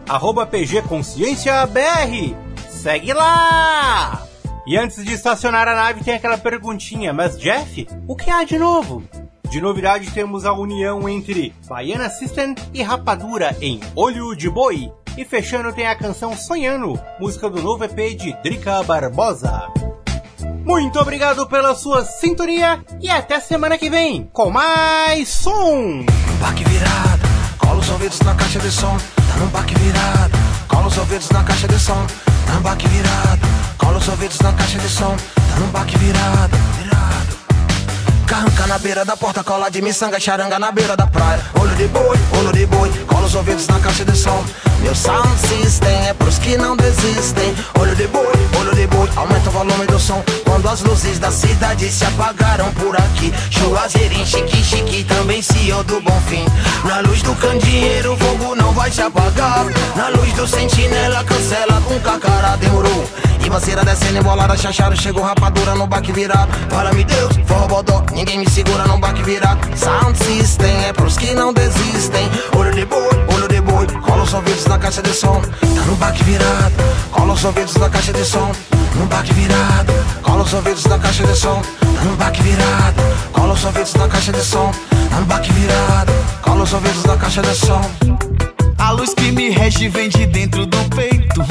[0.49, 2.46] pgconscienciabr.
[2.77, 4.23] Segue lá!
[4.65, 8.57] E antes de estacionar a nave tem aquela perguntinha, mas Jeff, o que há de
[8.59, 9.03] novo?
[9.49, 14.91] De novidade temos a união entre Baiana System e Rapadura em Olho de Boi.
[15.17, 19.67] E fechando tem a canção Sonhando, música do novo EP de Drica Barbosa.
[20.63, 26.05] Muito obrigado pela sua sintonia e até semana que vem com mais som!
[26.39, 30.97] Baque virado, cola os ouvidos na caixa de som, tá no baque virado, cola os
[30.97, 32.05] ouvidos na caixa de som,
[32.47, 33.41] tá no baque virado,
[33.77, 37.37] cola os ouvidos na caixa de som, tá no baque virado, virado.
[38.25, 41.39] Carranca na beira da porta, cola de miçanga, charanga na beira da praia.
[41.59, 44.43] Olho de boi, olho de boi, cola os ouvidos na caixa de som.
[44.87, 47.53] Meu sound system é pros que não desistem.
[47.77, 50.23] Olho de boi, olho de boi, aumenta o volume do som.
[50.45, 53.33] Quando as luzes da cidade se apagaram por aqui.
[53.49, 56.45] Juazeirinho, chique, chique, também CEO do bom fim.
[56.85, 59.65] Na luz do candeeiro, o fogo não vai se apagar.
[59.93, 63.05] Na luz do sentinela, cancela com cacará, demorou.
[63.47, 66.51] E banceira descendo, embolada, chachado, chegou rapadura no baque virado.
[66.69, 69.59] Fala-me Deus, forró bodó, ninguém me segura no baque virado.
[69.77, 72.29] Sound system é pros que não desistem.
[72.57, 75.41] Olho de boi, olho de boi, cola os ouvidos na caixa de som.
[75.41, 76.75] Tá no baque virado,
[77.11, 78.51] cola os ouvidos na caixa de som.
[78.95, 81.61] No baque virado, cola os ouvidos na caixa de som.
[81.61, 83.01] Tá no baque virado,
[83.31, 84.71] cola os ouvidos na caixa de som.
[85.09, 87.81] Tá no baque virado, cola os ouvidos na caixa de som.
[88.77, 91.45] A luz que me rege vem de dentro do peito.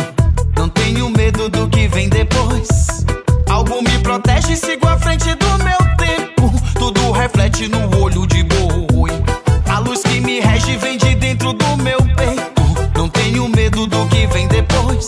[0.57, 2.69] Não tenho medo do que vem depois.
[3.49, 6.53] Algo me protege e sigo à frente do meu tempo.
[6.79, 8.96] Tudo reflete no olho de boi.
[11.37, 12.99] Dentro do meu peito.
[12.99, 15.07] Não tenho medo do que vem depois.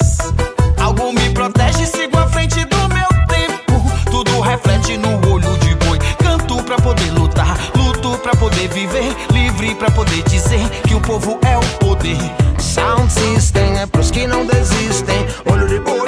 [0.78, 3.82] Algo me protege sigo à frente do meu tempo.
[4.10, 5.98] Tudo reflete no olho de boi.
[6.22, 9.16] Canto pra poder lutar, luto pra poder viver.
[9.32, 12.18] Livre pra poder dizer que o povo é o poder.
[12.58, 15.26] Sound system é pros que não desistem.
[15.50, 16.07] Olho de boi,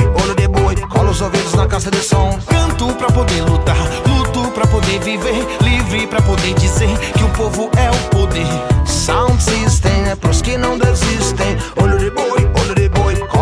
[1.10, 2.38] os ouvidos na caixa de som.
[2.46, 5.46] Canto pra poder lutar, luto pra poder viver.
[5.60, 8.46] Livre pra poder dizer que o povo é o poder.
[8.86, 11.56] Sound system é pros que não desistem.
[11.82, 11.99] Olho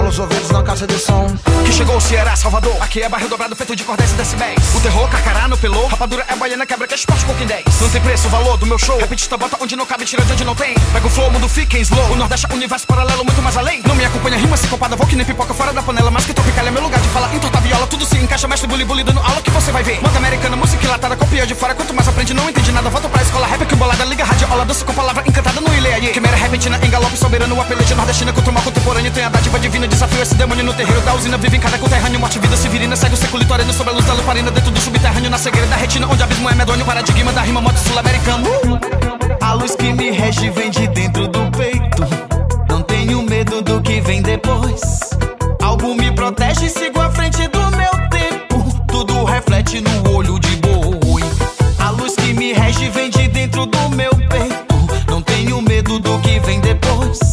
[0.08, 1.26] boi, cola os ouvidos na caixa de som.
[1.64, 2.76] Que chegou Ceará, Salvador.
[2.80, 4.74] Aqui é bairro dobrado feito de cordéis e decibéis.
[4.74, 5.86] O terror, carcará no pelô.
[5.86, 7.64] Rapadura é baiana, quebra que é esporte com 10.
[7.80, 8.98] Não tem preço, o valor do meu show.
[8.98, 10.74] Repetista bota onde não cabe, tira de onde não tem.
[10.92, 12.12] Pega o flow, mundo fica em slow.
[12.12, 13.82] O Nordeste é universo paralelo, muito mais além.
[13.86, 16.10] Não me acompanha, rima sincopada, vou que nem pipoca fora da panela.
[16.10, 17.34] Mas que tropical é meu lugar de fala.
[17.34, 20.00] Entorta viola, tudo se encaixa, mestre bully bully dando aula que você vai ver.
[20.02, 21.74] Moda americana, música latada, copia de fora.
[21.74, 22.88] Quanto mais aprende, não entende nada.
[22.88, 26.08] Volta pra escola, rap que bolada, liga radiola, doce com palavra encantada no ilê aí.
[26.08, 29.10] Quimera repentina, em soberano, apelete nordestina mal contemporâneo.
[29.12, 31.36] Tem a dádiva divina, desafio esse demônio no terreiro da usina.
[31.36, 32.94] Vive em cada conterrâneo, morte, vida severina.
[32.94, 34.48] Segue o século sobre a luz da lamparina.
[34.48, 36.84] Dentro do subterrâneo, na cegueira da retina, onde abismo é medonho.
[36.84, 38.48] Paradigma da rima, modo sul-americano.
[39.40, 42.06] A luz que me rege vem de dentro do peito.
[42.68, 44.80] Não tenho medo do que vem depois.
[45.60, 48.84] Algo me protege e sigo à frente do meu tempo.
[48.86, 51.22] Tudo reflete no olho de boi.
[51.80, 55.10] A luz que me rege vem de dentro do meu peito.
[55.10, 57.27] Não tenho medo do que vem depois.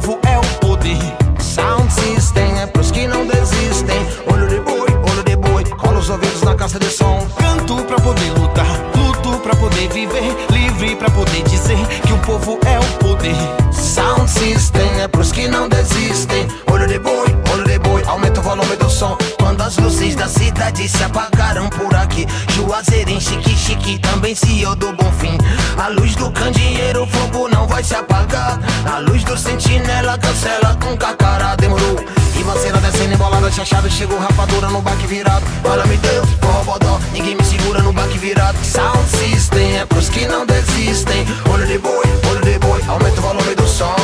[0.00, 0.98] Povo é o poder.
[1.40, 4.06] Sound system é pros que não desistem.
[4.32, 7.26] Olho de boi, olho de boi, cola os ouvidos na caixa de som.
[7.36, 10.36] Canto pra poder lutar, luto pra poder viver.
[10.50, 13.34] Livre pra poder dizer que o povo é o poder.
[13.72, 16.46] Sound system é pros que não desistem.
[16.70, 19.16] Olho de boi, olho de boi, aumenta o volume do som.
[19.40, 22.24] Quando as luzes da cidade se apagaram por aqui.
[22.54, 25.36] Juazeirinho, chique, chique, também CEO do bom fim.
[25.78, 28.58] A luz do candeeiro, o fogo não vai se apagar.
[28.84, 32.17] A luz do sentinela cancela com cacará, demorou.
[32.38, 35.44] E banceira descendo, embolada, chachado, chegou rapadura no baque virado.
[35.62, 38.56] Fala-me Deus, forró bodó, ninguém me segura no baque virado.
[38.64, 41.26] Sound system é pros que não desistem.
[41.52, 43.96] Olho de boi, olho de boi, aumenta o volume do som.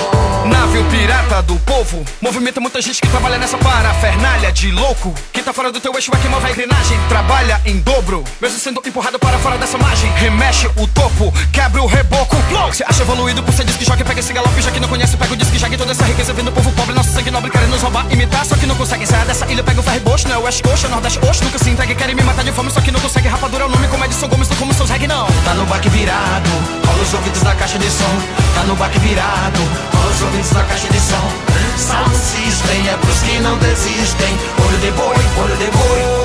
[0.44, 5.54] Navio pirata do povo Movimenta muita gente que trabalha nessa parafernália de louco Quem tá
[5.54, 9.18] fora do teu eixo é que move a engrenagem Trabalha em dobro Mesmo sendo empurrado
[9.18, 12.72] para fora dessa margem Remexe o topo, quebra o reboco Flow!
[12.74, 15.32] Se acha evoluído por ser disque jockey Pega esse galope, já que não conhece Pega
[15.32, 18.06] o disque jockey, toda essa riqueza Vendo povo pobre, nosso sangue nobre Querendo nos roubar,
[18.44, 20.62] Só que não conseguem sair dessa ilha, pega o ferry bocho, não é o West
[20.62, 21.44] Coast, é o Nordeste Oxo.
[21.44, 23.26] Nunca se entregue, querem me matar de fome, só que não consegue.
[23.26, 25.26] Rapadura é o nome, como Edson Gomes, não como seus reggae, não.
[25.44, 26.50] Tá no baque virado,
[26.84, 28.18] cola os ouvidos na caixa de som.
[28.54, 29.60] Tá no baque virado,
[29.90, 31.32] cola os ouvidos na caixa de som.
[31.78, 34.38] Sound System é pros que não desistem.
[34.66, 36.24] Olho de boi, olho de boi.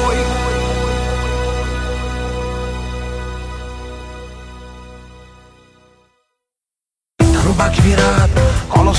[7.18, 8.39] Tá no baque virado,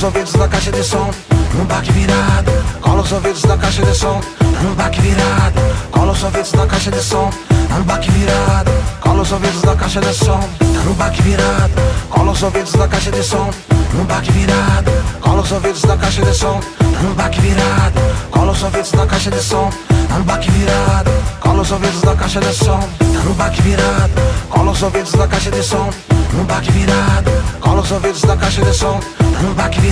[0.01, 1.11] os ouvidos na caixa de som.
[1.53, 4.19] No baque virado, cola os ouvidos na caixa de som.
[4.39, 7.31] Tá no baque virado, cola os ouvidos na caixa de som.
[7.69, 8.71] Tá no baque virado,
[9.01, 10.41] cola os ouvidos na caixa de som.
[10.41, 13.51] Tá no baque virado, cola os ouvidos na caixa de som.
[13.93, 14.91] No baque virado,
[15.21, 16.61] cola os ouvidos na caixa de som.
[16.79, 19.71] Tá no baque virado, cola os ouvidos na caixa de som.
[20.09, 22.81] Tá no baque virado, cola os ouvidos na caixa de som.
[22.81, 25.91] Tá no baque virado, cola os ouvidos na caixa de som.
[26.33, 27.31] No baque virado,
[27.61, 28.99] cola os ouvidos na caixa de som.
[28.99, 29.90] Tá no baque virado,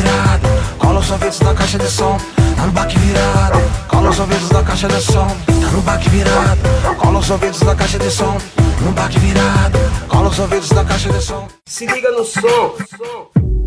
[0.78, 2.18] cola os ouvidos na caixa de som.
[2.56, 5.26] Tá no baque virado, cola os ouvidos na caixa de som.
[5.26, 8.38] Tá no baque virado, cola os ouvidos na caixa de som.
[8.80, 9.78] No baque virado,
[10.08, 11.48] cola os ouvidos na caixa de som.
[11.66, 13.57] Se liga no som.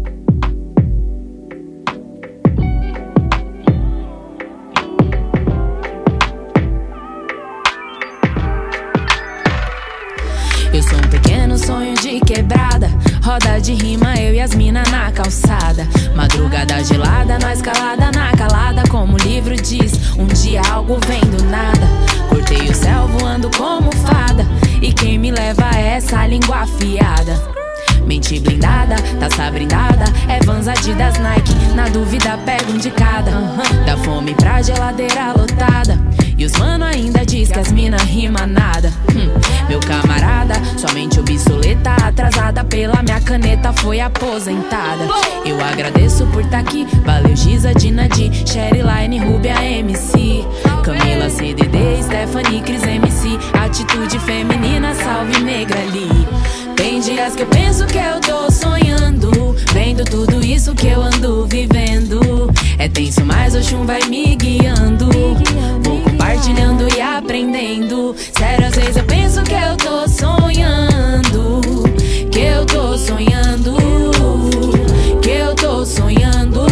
[10.74, 12.90] Eu sou um pequeno sonho de quebrada.
[13.22, 15.86] Roda de rima, eu e as mina na calçada.
[16.16, 18.84] Madrugada gelada, nós calada na calada.
[18.90, 21.88] Como o livro diz, um dia algo vem do nada.
[22.30, 24.46] Cortei o céu voando como fada.
[24.82, 27.52] E quem me leva é essa língua afiada.
[28.06, 30.06] Mente blindada, taça brindada.
[30.30, 31.54] É Vans, Adidas, Nike.
[31.76, 33.32] Na dúvida, pega um de cada.
[33.86, 36.00] Da fome pra geladeira lotada.
[36.42, 38.92] E os mano ainda diz que as mina rima nada.
[39.16, 39.30] Hum,
[39.70, 41.92] meu camarada, somente obsoleta.
[42.04, 45.06] Atrasada pela minha caneta, foi aposentada.
[45.46, 46.88] Eu agradeço por tá aqui.
[47.06, 50.44] Valeu, Giza, Dinadi, Sherryline, Rubia, MC.
[50.84, 53.38] Camila, CDD, Stephanie, Cris, MC.
[53.64, 56.10] Atitude feminina, salve negra ali.
[56.76, 59.56] Tem dias que eu penso que eu tô sonhando.
[59.74, 62.52] Vendo tudo isso que eu ando vivendo.
[62.80, 65.08] É tenso, mas o chum vai me guiando.
[66.42, 68.16] Compartilhando e aprendendo.
[68.36, 71.62] Sério, às vezes eu penso que eu tô sonhando.
[72.32, 73.76] Que eu tô sonhando.
[75.22, 76.66] Que eu tô sonhando.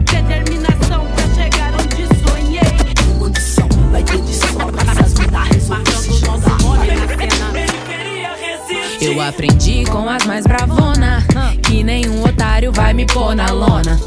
[0.00, 2.72] Determinação pra chegar onde sonhei.
[3.18, 3.68] Condição
[4.48, 4.80] sobra.
[4.92, 7.58] Essas mina resolve Marcando nosso nome na cena.
[9.00, 10.77] Eu aprendi com as mais otário
[12.88, 14.00] vai me pôr na lona.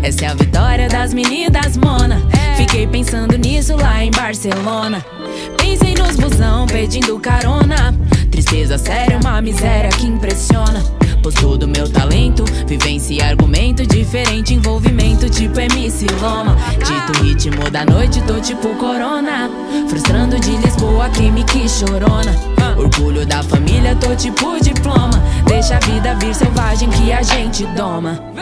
[0.00, 2.22] Essa é a vitória das meninas mona.
[2.56, 5.04] Fiquei pensando nisso lá em Barcelona.
[5.56, 7.92] Pensei nos busão pedindo carona.
[8.30, 10.80] Tristeza séria, uma miséria que impressiona.
[11.24, 16.56] Pois todo meu talento Vivência e argumento Diferente envolvimento tipo MC Loma.
[16.84, 19.50] Dito ritmo da noite, tô tipo corona.
[19.88, 25.80] Frustrando de Lisboa quem me quis chorona Orgulho da família, tô tipo diploma Deixa a
[25.80, 28.34] vida vir selvagem que a gente doma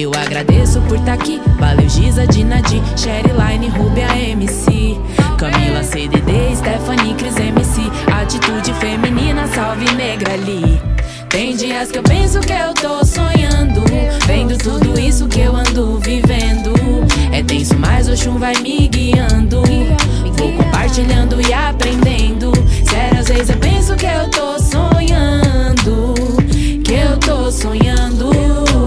[0.00, 1.40] eu agradeço por tá aqui.
[1.58, 4.96] Valeu, Giza, Dinadi, Sherryline, Rubia, MC.
[5.36, 7.80] Camila, CDD, Stephanie, Cris, MC.
[8.06, 10.80] Atitude feminina, salve negra ali.
[11.28, 13.82] Tem dias que eu penso que eu tô sonhando.
[14.24, 16.74] Vendo tudo isso que eu ando vivendo.
[17.32, 19.62] É tenso, mas o chum vai me guiando.
[20.38, 22.52] Compartilhando e aprendendo.
[22.88, 26.14] Sério, às vezes eu penso que eu tô sonhando.
[26.84, 28.77] Que eu tô sonhando.